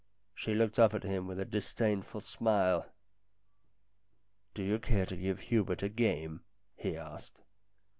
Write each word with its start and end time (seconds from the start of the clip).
She 0.33 0.55
looked 0.55 0.79
up 0.79 0.95
at 0.95 1.03
him 1.03 1.27
with 1.27 1.39
a 1.39 1.45
disdainful 1.45 2.21
smile." 2.21 2.87
Do 4.55 4.63
you 4.63 4.79
care 4.79 5.05
to 5.05 5.15
give 5.15 5.39
Hubert 5.53 5.83
a 5.83 5.89
game?" 5.89 6.41
he 6.75 6.97
asked. 6.97 7.43